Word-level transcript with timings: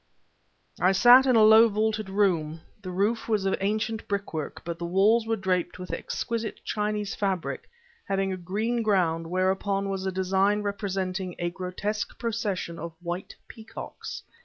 I 0.79 0.93
sat 0.93 1.27
in 1.27 1.35
a 1.35 1.43
low 1.43 1.69
vaulted 1.69 2.09
room. 2.09 2.61
The 2.81 2.89
roof 2.89 3.29
was 3.29 3.45
of 3.45 3.55
ancient 3.61 4.07
brickwork, 4.07 4.63
but 4.65 4.79
the 4.79 4.85
walls 4.87 5.27
were 5.27 5.35
draped 5.35 5.77
with 5.77 5.91
exquisite 5.93 6.59
Chinese 6.63 7.13
fabric 7.13 7.69
having 8.05 8.33
a 8.33 8.35
green 8.37 8.81
ground 8.81 9.27
whereon 9.27 9.89
was 9.89 10.07
a 10.07 10.11
design 10.11 10.63
representing 10.63 11.35
a 11.37 11.51
grotesque 11.51 12.17
procession 12.17 12.79
of 12.79 12.95
white 12.99 13.35
peacocks. 13.47 14.23